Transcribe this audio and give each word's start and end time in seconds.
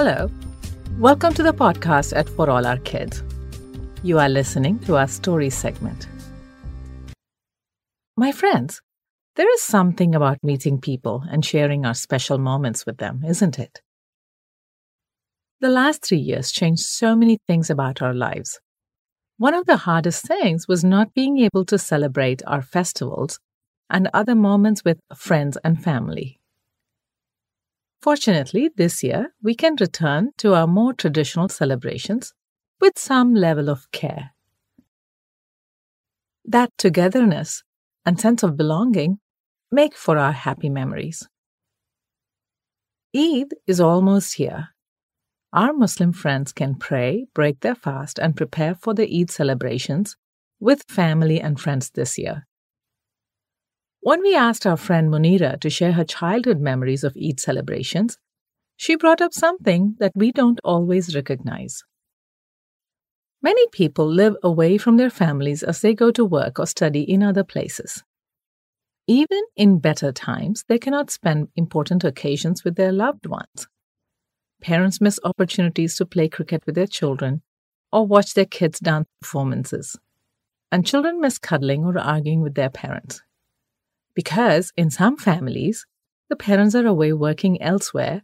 Hello. 0.00 0.30
Welcome 1.00 1.34
to 1.34 1.42
the 1.42 1.52
podcast 1.52 2.16
at 2.16 2.28
For 2.28 2.48
All 2.48 2.64
Our 2.64 2.76
Kids. 2.76 3.24
You 4.04 4.20
are 4.20 4.28
listening 4.28 4.78
to 4.86 4.96
our 4.96 5.08
story 5.08 5.50
segment. 5.50 6.06
My 8.16 8.30
friends, 8.30 8.80
there 9.34 9.52
is 9.52 9.60
something 9.60 10.14
about 10.14 10.38
meeting 10.44 10.80
people 10.80 11.24
and 11.28 11.44
sharing 11.44 11.84
our 11.84 11.94
special 11.94 12.38
moments 12.38 12.86
with 12.86 12.98
them, 12.98 13.24
isn't 13.26 13.58
it? 13.58 13.82
The 15.60 15.68
last 15.68 16.04
three 16.06 16.18
years 16.18 16.52
changed 16.52 16.82
so 16.82 17.16
many 17.16 17.38
things 17.48 17.68
about 17.68 18.00
our 18.00 18.14
lives. 18.14 18.60
One 19.36 19.54
of 19.54 19.66
the 19.66 19.78
hardest 19.78 20.24
things 20.24 20.68
was 20.68 20.84
not 20.84 21.12
being 21.12 21.38
able 21.38 21.64
to 21.64 21.76
celebrate 21.76 22.40
our 22.46 22.62
festivals 22.62 23.40
and 23.90 24.08
other 24.14 24.36
moments 24.36 24.84
with 24.84 25.00
friends 25.16 25.58
and 25.64 25.82
family. 25.82 26.37
Fortunately, 28.00 28.70
this 28.76 29.02
year 29.02 29.34
we 29.42 29.54
can 29.54 29.76
return 29.80 30.30
to 30.38 30.54
our 30.54 30.66
more 30.66 30.92
traditional 30.92 31.48
celebrations 31.48 32.32
with 32.80 32.98
some 32.98 33.34
level 33.34 33.68
of 33.68 33.90
care. 33.90 34.30
That 36.44 36.70
togetherness 36.78 37.64
and 38.06 38.18
sense 38.18 38.42
of 38.42 38.56
belonging 38.56 39.18
make 39.70 39.94
for 39.94 40.16
our 40.16 40.32
happy 40.32 40.70
memories. 40.70 41.28
Eid 43.14 43.54
is 43.66 43.80
almost 43.80 44.34
here. 44.34 44.68
Our 45.52 45.72
Muslim 45.72 46.12
friends 46.12 46.52
can 46.52 46.74
pray, 46.74 47.26
break 47.34 47.60
their 47.60 47.74
fast, 47.74 48.18
and 48.18 48.36
prepare 48.36 48.74
for 48.74 48.94
the 48.94 49.08
Eid 49.20 49.30
celebrations 49.30 50.16
with 50.60 50.84
family 50.88 51.40
and 51.40 51.58
friends 51.58 51.90
this 51.90 52.18
year. 52.18 52.46
When 54.00 54.22
we 54.22 54.34
asked 54.36 54.64
our 54.64 54.76
friend 54.76 55.10
Munira 55.10 55.60
to 55.60 55.68
share 55.68 55.92
her 55.92 56.04
childhood 56.04 56.60
memories 56.60 57.02
of 57.02 57.16
Eid 57.16 57.40
celebrations, 57.40 58.16
she 58.76 58.94
brought 58.94 59.20
up 59.20 59.34
something 59.34 59.96
that 59.98 60.12
we 60.14 60.30
don't 60.30 60.60
always 60.62 61.16
recognize. 61.16 61.82
Many 63.42 63.66
people 63.72 64.06
live 64.06 64.36
away 64.42 64.78
from 64.78 64.96
their 64.96 65.10
families 65.10 65.64
as 65.64 65.80
they 65.80 65.94
go 65.94 66.12
to 66.12 66.24
work 66.24 66.60
or 66.60 66.66
study 66.66 67.02
in 67.02 67.24
other 67.24 67.42
places. 67.42 68.04
Even 69.08 69.42
in 69.56 69.80
better 69.80 70.12
times, 70.12 70.64
they 70.68 70.78
cannot 70.78 71.10
spend 71.10 71.48
important 71.56 72.04
occasions 72.04 72.62
with 72.62 72.76
their 72.76 72.92
loved 72.92 73.26
ones. 73.26 73.66
Parents 74.60 75.00
miss 75.00 75.18
opportunities 75.24 75.96
to 75.96 76.06
play 76.06 76.28
cricket 76.28 76.64
with 76.66 76.76
their 76.76 76.86
children 76.86 77.42
or 77.92 78.06
watch 78.06 78.34
their 78.34 78.46
kids' 78.46 78.78
dance 78.78 79.08
performances. 79.20 79.96
And 80.70 80.86
children 80.86 81.20
miss 81.20 81.38
cuddling 81.38 81.84
or 81.84 81.98
arguing 81.98 82.42
with 82.42 82.54
their 82.54 82.70
parents 82.70 83.22
because 84.18 84.72
in 84.76 84.90
some 84.90 85.16
families, 85.16 85.86
the 86.28 86.34
parents 86.34 86.74
are 86.74 86.84
away 86.84 87.12
working 87.12 87.62
elsewhere 87.62 88.22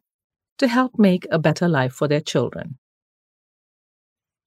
to 0.59 0.67
help 0.67 0.99
make 0.99 1.25
a 1.31 1.39
better 1.39 1.69
life 1.69 1.93
for 1.93 2.09
their 2.09 2.21
children. 2.21 2.79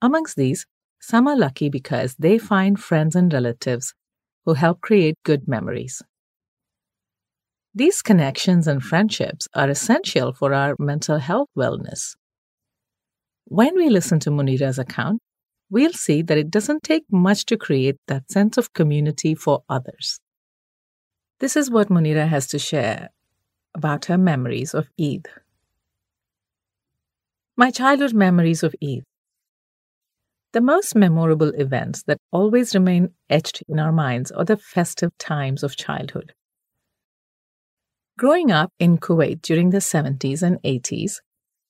Amongst 0.01 0.35
these, 0.35 0.65
some 0.99 1.25
are 1.25 1.37
lucky 1.37 1.69
because 1.69 2.15
they 2.19 2.37
find 2.37 2.77
friends 2.77 3.15
and 3.15 3.31
relatives 3.31 3.93
who 4.43 4.55
help 4.55 4.81
create 4.81 5.15
good 5.23 5.47
memories. 5.47 6.01
These 7.73 8.01
connections 8.01 8.67
and 8.67 8.83
friendships 8.83 9.47
are 9.53 9.69
essential 9.69 10.33
for 10.33 10.53
our 10.53 10.75
mental 10.77 11.17
health 11.17 11.47
wellness. 11.57 12.17
When 13.45 13.73
we 13.73 13.87
listen 13.87 14.19
to 14.19 14.31
Munira's 14.31 14.79
account, 14.79 15.21
we'll 15.69 15.93
see 15.93 16.21
that 16.23 16.37
it 16.37 16.51
doesn't 16.51 16.83
take 16.83 17.05
much 17.09 17.45
to 17.45 17.55
create 17.55 17.95
that 18.07 18.29
sense 18.29 18.57
of 18.57 18.73
community 18.73 19.33
for 19.33 19.63
others. 19.69 20.19
This 21.39 21.55
is 21.55 21.69
what 21.69 21.89
Munira 21.89 22.27
has 22.27 22.47
to 22.47 22.57
share 22.57 23.09
about 23.75 24.05
her 24.05 24.17
memories 24.17 24.73
of 24.73 24.89
Eid. 24.99 25.27
My 27.55 27.69
childhood 27.69 28.13
memories 28.13 28.63
of 28.63 28.73
Eid. 28.83 29.03
The 30.53 30.61
most 30.61 30.95
memorable 30.95 31.49
events 31.49 32.01
that 32.07 32.17
always 32.31 32.73
remain 32.73 33.09
etched 33.29 33.61
in 33.67 33.79
our 33.79 33.91
minds 33.91 34.31
are 34.31 34.45
the 34.45 34.57
festive 34.57 35.15
times 35.19 35.61
of 35.61 35.75
childhood. 35.75 36.33
Growing 38.17 38.49
up 38.49 38.71
in 38.79 38.97
Kuwait 38.97 39.43
during 39.43 39.69
the 39.69 39.77
70s 39.77 40.41
and 40.41 40.59
80s, 40.63 41.17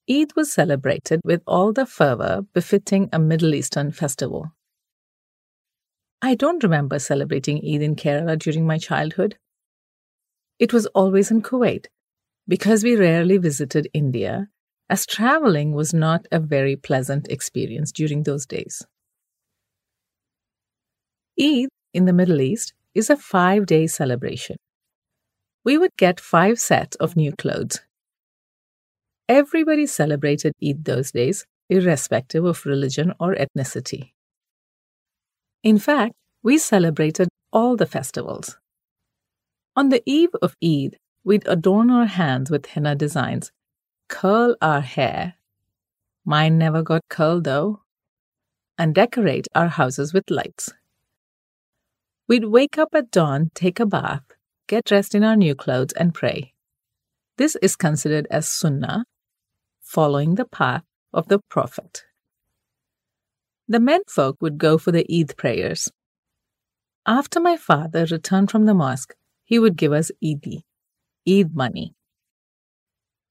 Eid 0.09 0.33
was 0.37 0.53
celebrated 0.53 1.19
with 1.25 1.41
all 1.45 1.73
the 1.73 1.85
fervor 1.85 2.43
befitting 2.53 3.09
a 3.11 3.19
Middle 3.19 3.53
Eastern 3.53 3.91
festival. 3.91 4.53
I 6.21 6.35
don't 6.35 6.63
remember 6.63 6.99
celebrating 6.99 7.57
Eid 7.57 7.81
in 7.81 7.97
Kerala 7.97 8.39
during 8.39 8.65
my 8.65 8.77
childhood. 8.77 9.37
It 10.59 10.73
was 10.73 10.87
always 10.87 11.31
in 11.31 11.41
Kuwait 11.41 11.87
because 12.47 12.83
we 12.83 12.95
rarely 12.95 13.37
visited 13.37 13.87
India, 13.93 14.47
as 14.89 15.05
traveling 15.05 15.73
was 15.73 15.93
not 15.93 16.27
a 16.31 16.39
very 16.39 16.75
pleasant 16.75 17.27
experience 17.29 17.91
during 17.91 18.23
those 18.23 18.45
days. 18.45 18.85
Eid 21.39 21.69
in 21.93 22.05
the 22.05 22.13
Middle 22.13 22.41
East 22.41 22.73
is 22.95 23.09
a 23.09 23.17
five 23.17 23.65
day 23.65 23.85
celebration. 23.87 24.57
We 25.63 25.77
would 25.77 25.95
get 25.97 26.19
five 26.19 26.59
sets 26.59 26.95
of 26.97 27.15
new 27.15 27.33
clothes. 27.33 27.81
Everybody 29.29 29.85
celebrated 29.85 30.53
Eid 30.63 30.85
those 30.85 31.11
days, 31.11 31.45
irrespective 31.69 32.45
of 32.45 32.65
religion 32.65 33.13
or 33.19 33.35
ethnicity. 33.35 34.13
In 35.63 35.77
fact, 35.77 36.15
we 36.41 36.57
celebrated 36.57 37.27
all 37.51 37.75
the 37.75 37.85
festivals. 37.85 38.57
On 39.77 39.89
the 39.89 40.01
eve 40.07 40.33
of 40.41 40.57
Eid, 40.63 40.97
we'd 41.23 41.47
adorn 41.47 41.91
our 41.91 42.07
hands 42.07 42.49
with 42.49 42.65
henna 42.65 42.95
designs, 42.95 43.51
curl 44.09 44.55
our 44.59 44.81
hair, 44.81 45.35
mine 46.25 46.57
never 46.57 46.81
got 46.81 47.07
curled 47.09 47.43
though, 47.43 47.83
and 48.79 48.95
decorate 48.95 49.47
our 49.53 49.67
houses 49.67 50.15
with 50.15 50.31
lights. 50.31 50.73
We'd 52.27 52.45
wake 52.45 52.79
up 52.79 52.89
at 52.95 53.11
dawn, 53.11 53.51
take 53.53 53.79
a 53.79 53.85
bath, 53.85 54.23
get 54.65 54.83
dressed 54.83 55.13
in 55.13 55.23
our 55.23 55.35
new 55.35 55.53
clothes, 55.53 55.93
and 55.93 56.11
pray. 56.11 56.55
This 57.37 57.55
is 57.61 57.75
considered 57.75 58.25
as 58.31 58.47
sunnah, 58.47 59.05
following 59.79 60.35
the 60.35 60.45
path 60.45 60.85
of 61.13 61.27
the 61.27 61.37
Prophet. 61.49 62.03
The 63.67 63.79
menfolk 63.79 64.37
would 64.41 64.57
go 64.57 64.79
for 64.79 64.91
the 64.91 65.05
Eid 65.07 65.37
prayers. 65.37 65.91
After 67.05 67.39
my 67.39 67.57
father 67.57 68.07
returned 68.09 68.49
from 68.49 68.65
the 68.65 68.73
mosque, 68.73 69.13
he 69.47 69.57
would 69.57 69.77
give 69.77 69.93
us 69.93 70.11
Eid, 70.21 70.61
Eid 71.27 71.55
money. 71.55 71.95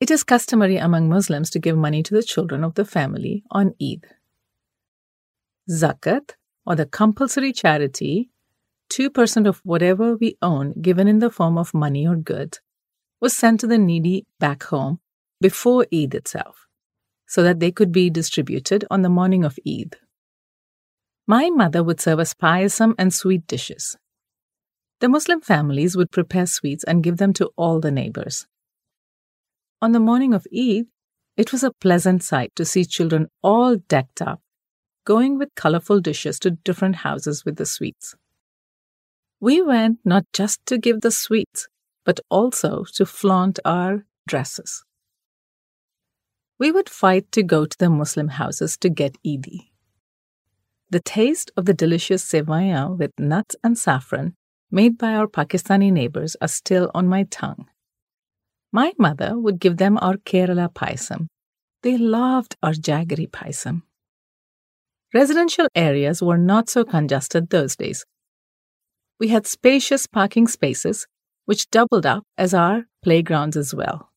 It 0.00 0.10
is 0.10 0.24
customary 0.24 0.78
among 0.78 1.10
Muslims 1.10 1.50
to 1.50 1.58
give 1.58 1.76
money 1.76 2.02
to 2.02 2.14
the 2.14 2.22
children 2.22 2.64
of 2.64 2.74
the 2.74 2.86
family 2.86 3.44
on 3.50 3.74
Eid. 3.80 4.06
Zakat, 5.70 6.30
or 6.64 6.74
the 6.74 6.86
compulsory 6.86 7.52
charity, 7.52 8.30
2% 8.90 9.46
of 9.46 9.60
whatever 9.62 10.16
we 10.16 10.38
own 10.40 10.72
given 10.80 11.06
in 11.06 11.18
the 11.18 11.30
form 11.30 11.58
of 11.58 11.74
money 11.74 12.06
or 12.06 12.16
goods, 12.16 12.60
was 13.20 13.36
sent 13.36 13.60
to 13.60 13.66
the 13.66 13.78
needy 13.78 14.24
back 14.40 14.62
home 14.64 15.00
before 15.42 15.86
Eid 15.92 16.14
itself, 16.14 16.66
so 17.26 17.42
that 17.42 17.60
they 17.60 17.70
could 17.70 17.92
be 17.92 18.08
distributed 18.08 18.86
on 18.90 19.02
the 19.02 19.10
morning 19.10 19.44
of 19.44 19.58
Eid. 19.68 19.96
My 21.26 21.50
mother 21.50 21.84
would 21.84 22.00
serve 22.00 22.20
us 22.20 22.32
payasam 22.32 22.94
and 22.98 23.12
sweet 23.12 23.46
dishes. 23.46 23.98
The 25.00 25.08
Muslim 25.08 25.42
families 25.42 25.96
would 25.96 26.10
prepare 26.10 26.46
sweets 26.46 26.82
and 26.84 27.02
give 27.02 27.18
them 27.18 27.32
to 27.34 27.50
all 27.56 27.80
the 27.80 27.90
neighbors. 27.90 28.46
On 29.82 29.92
the 29.92 30.00
morning 30.00 30.32
of 30.32 30.46
Eid, 30.56 30.86
it 31.36 31.52
was 31.52 31.62
a 31.62 31.72
pleasant 31.80 32.22
sight 32.22 32.50
to 32.56 32.64
see 32.64 32.86
children 32.86 33.28
all 33.42 33.76
decked 33.76 34.22
up, 34.22 34.40
going 35.04 35.36
with 35.36 35.54
colorful 35.54 36.00
dishes 36.00 36.38
to 36.40 36.50
different 36.50 36.96
houses 36.96 37.44
with 37.44 37.56
the 37.56 37.66
sweets. 37.66 38.14
We 39.38 39.60
went 39.60 39.98
not 40.02 40.24
just 40.32 40.64
to 40.66 40.78
give 40.78 41.02
the 41.02 41.10
sweets, 41.10 41.68
but 42.06 42.20
also 42.30 42.84
to 42.94 43.04
flaunt 43.04 43.58
our 43.66 44.06
dresses. 44.26 44.82
We 46.58 46.72
would 46.72 46.88
fight 46.88 47.30
to 47.32 47.42
go 47.42 47.66
to 47.66 47.78
the 47.78 47.90
Muslim 47.90 48.28
houses 48.28 48.78
to 48.78 48.88
get 48.88 49.18
Eid. 49.26 49.46
The 50.88 51.00
taste 51.00 51.50
of 51.54 51.66
the 51.66 51.74
delicious 51.74 52.24
sevaya 52.24 52.96
with 52.96 53.10
nuts 53.18 53.56
and 53.62 53.76
saffron 53.76 54.36
made 54.70 54.98
by 54.98 55.14
our 55.14 55.26
Pakistani 55.26 55.92
neighbors 55.92 56.36
are 56.40 56.48
still 56.48 56.90
on 56.94 57.08
my 57.08 57.24
tongue. 57.24 57.66
My 58.72 58.92
mother 58.98 59.38
would 59.38 59.60
give 59.60 59.76
them 59.76 59.98
our 60.02 60.16
Kerala 60.16 60.72
paisam. 60.72 61.28
They 61.82 61.96
loved 61.96 62.56
our 62.62 62.72
jaggery 62.72 63.30
paisam. 63.30 63.82
Residential 65.14 65.68
areas 65.74 66.22
were 66.22 66.36
not 66.36 66.68
so 66.68 66.84
congested 66.84 67.48
those 67.50 67.76
days. 67.76 68.04
We 69.18 69.28
had 69.28 69.46
spacious 69.46 70.06
parking 70.06 70.46
spaces, 70.46 71.06
which 71.46 71.70
doubled 71.70 72.04
up 72.04 72.24
as 72.36 72.52
our 72.52 72.84
playgrounds 73.02 73.56
as 73.56 73.72
well. 73.74 74.10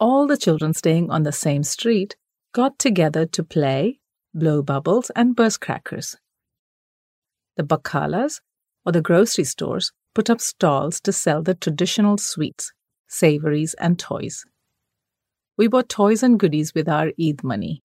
All 0.00 0.26
the 0.26 0.36
children 0.36 0.74
staying 0.74 1.10
on 1.10 1.22
the 1.22 1.32
same 1.32 1.62
street 1.62 2.16
got 2.52 2.78
together 2.78 3.26
to 3.26 3.44
play, 3.44 4.00
blow 4.34 4.62
bubbles, 4.62 5.10
and 5.14 5.36
burst 5.36 5.60
crackers. 5.60 6.16
The 7.56 7.62
bakalas 7.62 8.40
or 8.86 8.92
the 8.92 9.02
grocery 9.02 9.44
stores 9.44 9.92
put 10.14 10.30
up 10.30 10.40
stalls 10.40 11.00
to 11.00 11.12
sell 11.12 11.42
the 11.42 11.54
traditional 11.54 12.16
sweets, 12.16 12.72
savories, 13.08 13.74
and 13.74 13.98
toys. 13.98 14.44
we 15.58 15.66
bought 15.68 15.88
toys 15.88 16.22
and 16.22 16.38
goodies 16.38 16.72
with 16.74 16.88
our 16.88 17.12
Eid 17.20 17.42
money. 17.42 17.82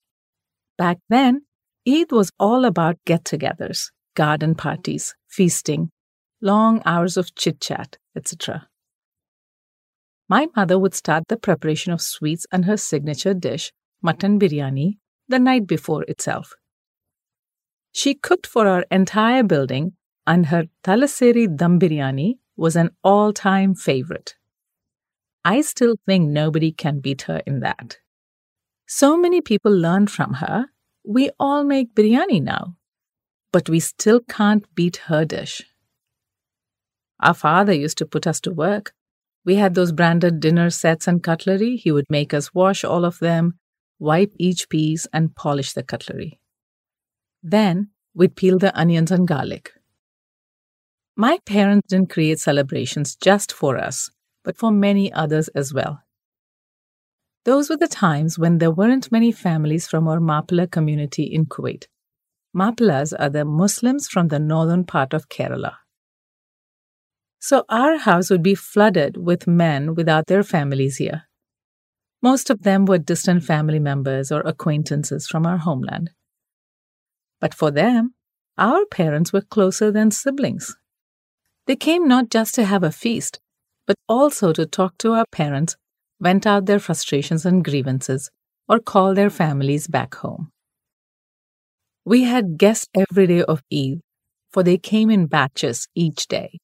Back 0.78 1.00
then, 1.10 1.42
Eid 1.88 2.12
was 2.12 2.32
all 2.40 2.66
about 2.66 2.98
get 3.06 3.24
togethers, 3.24 3.92
garden 4.16 4.56
parties, 4.56 5.16
feasting, 5.30 5.90
long 6.42 6.82
hours 6.86 7.18
of 7.18 7.34
chit 7.36 7.62
chat, 7.62 7.98
etc. 8.16 8.68
My 10.28 10.48
mother 10.56 10.78
would 10.80 10.94
start 10.94 11.28
the 11.28 11.38
preparation 11.38 11.92
of 11.94 12.02
sweets 12.02 12.46
and 12.52 12.66
her 12.66 12.78
signature 12.78 13.34
dish, 13.34 13.72
mutton 14.02 14.40
biryani, 14.40 14.98
the 15.28 15.40
night 15.40 15.66
before 15.68 16.04
itself. 16.04 16.54
She 17.94 18.14
cooked 18.14 18.48
for 18.48 18.68
our 18.68 18.86
entire 18.92 19.44
building, 19.44 19.94
and 20.26 20.48
her 20.48 20.66
Thalassery 20.84 21.48
dum 21.56 21.80
biryani 21.80 22.38
was 22.56 22.76
an 22.76 22.92
all 23.04 23.34
time 23.34 23.76
favorite. 23.76 24.36
I 25.44 25.62
still 25.62 25.96
think 26.06 26.30
nobody 26.30 26.72
can 26.72 27.00
beat 27.00 27.24
her 27.24 27.42
in 27.48 27.62
that. 27.62 27.98
So 28.86 29.18
many 29.18 29.42
people 29.42 29.72
learned 29.72 30.12
from 30.12 30.34
her. 30.36 30.68
We 31.04 31.32
all 31.40 31.64
make 31.64 31.96
biryani 31.96 32.44
now, 32.44 32.76
but 33.52 33.70
we 33.70 33.80
still 33.80 34.20
can't 34.20 34.66
beat 34.76 34.98
her 35.08 35.26
dish. 35.26 35.64
Our 37.22 37.34
father 37.34 37.74
used 37.74 37.98
to 38.00 38.06
put 38.06 38.28
us 38.28 38.40
to 38.42 38.52
work. 38.52 38.94
We 39.44 39.56
had 39.56 39.74
those 39.74 39.92
branded 39.92 40.40
dinner 40.40 40.70
sets 40.70 41.08
and 41.08 41.24
cutlery. 41.24 41.78
He 41.78 41.92
would 41.92 42.06
make 42.10 42.34
us 42.34 42.54
wash 42.54 42.84
all 42.84 43.06
of 43.06 43.20
them, 43.20 43.58
wipe 43.98 44.34
each 44.38 44.70
piece, 44.70 45.08
and 45.12 45.36
polish 45.36 45.74
the 45.74 45.84
cutlery. 45.84 46.40
Then 47.42 47.90
we'd 48.14 48.36
peel 48.36 48.60
the 48.60 48.78
onions 48.78 49.12
and 49.12 49.28
garlic. 49.28 49.72
My 51.22 51.38
parents 51.46 51.88
didn't 51.88 52.10
create 52.10 52.40
celebrations 52.40 53.16
just 53.16 53.52
for 53.52 53.78
us 53.78 54.10
but 54.44 54.58
for 54.58 54.72
many 54.72 55.14
others 55.14 55.50
as 55.50 55.72
well. 55.72 56.02
Those 57.46 57.70
were 57.70 57.78
the 57.78 57.88
times 57.88 58.40
when 58.40 58.58
there 58.58 58.72
weren't 58.72 59.12
many 59.12 59.32
families 59.32 59.88
from 59.88 60.08
our 60.08 60.18
Mapila 60.18 60.72
community 60.72 61.26
in 61.26 61.46
Kuwait. 61.46 61.86
Mapilas 62.58 63.14
are 63.20 63.30
the 63.30 63.46
Muslims 63.46 64.08
from 64.08 64.30
the 64.30 64.40
northern 64.40 64.84
part 64.84 65.14
of 65.14 65.30
Kerala. 65.30 65.76
So 67.38 67.66
our 67.70 68.00
house 68.00 68.32
would 68.32 68.42
be 68.42 68.56
flooded 68.56 69.16
with 69.16 69.46
men 69.46 69.94
without 69.94 70.26
their 70.26 70.42
families 70.42 70.98
here. 70.98 71.30
Most 72.24 72.50
of 72.50 72.64
them 72.64 72.86
were 72.86 72.98
distant 72.98 73.44
family 73.44 73.80
members 73.80 74.32
or 74.32 74.42
acquaintances 74.42 75.28
from 75.28 75.46
our 75.46 75.58
homeland. 75.58 76.10
But 77.40 77.54
for 77.54 77.70
them, 77.70 78.16
our 78.58 78.88
parents 78.88 79.32
were 79.32 79.42
closer 79.42 79.92
than 79.92 80.10
siblings. 80.10 80.76
They 81.72 81.78
came 81.78 82.06
not 82.06 82.30
just 82.30 82.54
to 82.56 82.66
have 82.66 82.84
a 82.84 82.92
feast, 82.92 83.40
but 83.88 83.96
also 84.10 84.52
to 84.52 84.66
talk 84.66 84.98
to 84.98 85.14
our 85.14 85.26
parents, 85.32 85.78
vent 86.20 86.46
out 86.46 86.66
their 86.66 86.80
frustrations 86.80 87.46
and 87.46 87.64
grievances, 87.64 88.30
or 88.68 88.80
call 88.80 89.14
their 89.14 89.30
families 89.30 89.88
back 89.88 90.16
home. 90.16 90.50
We 92.04 92.24
had 92.24 92.58
guests 92.58 92.90
every 92.94 93.26
day 93.26 93.44
of 93.44 93.64
Eid, 93.74 94.02
for 94.52 94.64
they 94.64 94.78
came 94.78 95.10
in 95.10 95.28
batches 95.28 95.88
each 95.96 96.28
day. 96.28 96.60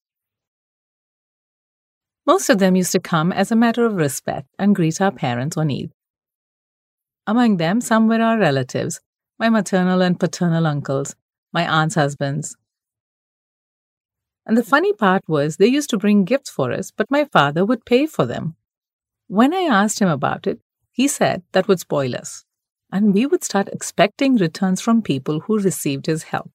Most 2.25 2.49
of 2.49 2.57
them 2.57 2.75
used 2.75 2.91
to 2.91 2.99
come 2.99 3.31
as 3.31 3.49
a 3.49 3.55
matter 3.55 3.85
of 3.85 3.95
respect 3.95 4.49
and 4.59 4.75
greet 4.75 4.99
our 4.99 5.13
parents 5.13 5.55
on 5.55 5.71
Eid. 5.71 5.93
Among 7.25 7.55
them, 7.55 7.79
some 7.79 8.09
were 8.09 8.21
our 8.21 8.37
relatives, 8.37 8.99
my 9.39 9.47
maternal 9.47 10.01
and 10.01 10.19
paternal 10.19 10.67
uncles, 10.67 11.15
my 11.53 11.65
aunt's 11.65 11.95
husbands, 11.95 12.57
and 14.47 14.57
the 14.57 14.63
funny 14.63 14.93
part 14.93 15.23
was 15.27 15.57
they 15.57 15.67
used 15.67 15.89
to 15.89 15.97
bring 15.97 16.23
gifts 16.23 16.49
for 16.49 16.71
us, 16.71 16.89
but 16.89 17.11
my 17.11 17.25
father 17.25 17.65
would 17.65 17.85
pay 17.85 18.05
for 18.05 18.25
them. 18.25 18.55
When 19.27 19.53
I 19.53 19.63
asked 19.63 19.99
him 19.99 20.07
about 20.07 20.47
it, 20.47 20.61
he 20.89 21.09
said 21.09 21.43
that 21.51 21.67
would 21.67 21.81
spoil 21.81 22.15
us, 22.15 22.45
and 22.89 23.13
we 23.13 23.25
would 23.25 23.43
start 23.43 23.67
expecting 23.67 24.37
returns 24.37 24.79
from 24.79 25.01
people 25.01 25.41
who 25.41 25.59
received 25.59 26.05
his 26.05 26.23
help. 26.23 26.49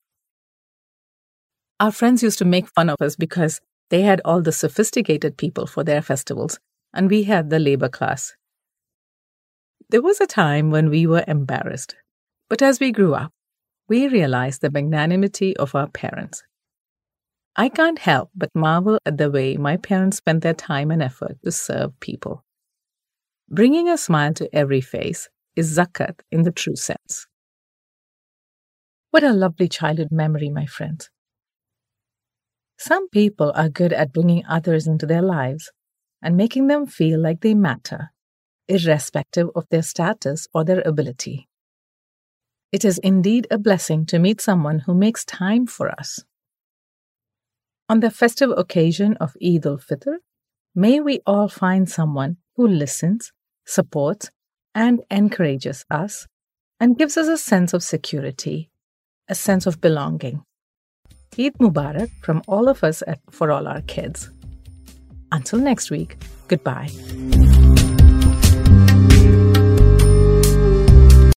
Our 1.79 1.93
friends 1.93 2.23
used 2.23 2.39
to 2.39 2.47
make 2.47 2.67
fun 2.67 2.89
of 2.89 3.03
us 3.03 3.15
because 3.15 3.61
they 3.91 4.01
had 4.01 4.23
all 4.25 4.41
the 4.41 4.53
sophisticated 4.53 5.37
people 5.37 5.67
for 5.67 5.85
their 5.85 6.01
festivals, 6.01 6.59
and 6.95 7.11
we 7.11 7.25
had 7.25 7.51
the 7.51 7.59
labor 7.59 7.91
class. 7.91 8.35
There 9.91 10.01
was 10.01 10.19
a 10.19 10.27
time 10.27 10.71
when 10.71 10.89
we 10.89 11.07
were 11.07 11.25
embarrassed, 11.29 11.95
but 12.49 12.63
as 12.63 12.81
we 12.81 12.91
grew 12.91 13.15
up, 13.15 13.33
we 13.87 14.09
realized 14.09 14.63
the 14.63 14.71
magnanimity 14.71 15.55
of 15.59 15.75
our 15.75 15.89
parents 15.89 16.43
I 17.55 17.69
can't 17.69 17.99
help 17.99 18.31
but 18.35 18.49
marvel 18.55 18.99
at 19.05 19.19
the 19.19 19.31
way 19.31 19.57
my 19.59 19.77
parents 19.77 20.17
spent 20.17 20.43
their 20.43 20.55
time 20.55 20.91
and 20.91 21.03
effort 21.03 21.37
to 21.45 21.53
serve 21.53 21.99
people. 22.01 22.45
Bringing 23.51 23.91
a 23.91 23.99
smile 23.99 24.33
to 24.35 24.49
every 24.55 24.81
face 24.81 25.29
is 25.55 25.77
zakat 25.77 26.21
in 26.31 26.43
the 26.43 26.53
true 26.53 26.77
sense. 26.77 27.27
What 29.11 29.23
a 29.23 29.35
lovely 29.35 29.69
childhood 29.69 30.09
memory, 30.11 30.49
my 30.49 30.65
friends. 30.65 31.11
Some 32.79 33.11
people 33.11 33.53
are 33.55 33.69
good 33.69 33.93
at 33.93 34.15
bringing 34.15 34.47
others 34.49 34.87
into 34.87 35.05
their 35.05 35.21
lives 35.21 35.71
and 36.23 36.39
making 36.39 36.69
them 36.69 36.87
feel 36.87 37.21
like 37.21 37.43
they 37.43 37.53
matter, 37.53 38.13
irrespective 38.67 39.51
of 39.55 39.67
their 39.71 39.83
status 39.83 40.49
or 40.55 40.65
their 40.65 40.81
ability. 40.87 41.49
It 42.73 42.87
is 42.87 42.97
indeed 42.99 43.47
a 43.51 43.59
blessing 43.59 44.07
to 44.07 44.19
meet 44.19 44.41
someone 44.41 44.79
who 44.81 44.95
makes 44.95 45.27
time 45.27 45.67
for 45.67 45.91
us. 45.91 46.25
On 47.93 48.01
the 48.01 48.11
festive 48.11 48.51
occasion 48.57 49.19
of 49.21 49.37
Eid 49.45 49.67
al 49.67 49.77
Fitr, 49.77 50.15
may 50.75 50.99
we 50.99 51.21
all 51.27 51.47
find 51.47 51.91
someone 51.91 52.39
who 52.57 52.67
listens, 52.67 53.33
supports, 53.67 54.31
and 54.75 55.03
encourages 55.11 55.85
us 55.91 56.27
and 56.81 56.97
gives 56.97 57.19
us 57.19 57.29
a 57.29 57.37
sense 57.37 57.75
of 57.75 57.83
security, 57.83 58.71
a 59.29 59.35
sense 59.35 59.67
of 59.67 59.83
belonging. 59.83 60.43
Eid 61.39 61.53
Mubarak 61.61 62.09
from 62.23 62.41
all 62.49 62.71
of 62.71 62.83
us 62.83 63.03
at 63.07 63.21
For 63.31 63.53
All 63.53 63.69
Our 63.69 63.83
Kids. 63.83 64.31
Until 65.31 65.59
next 65.59 65.91
week, 65.91 66.17
goodbye. 66.49 66.89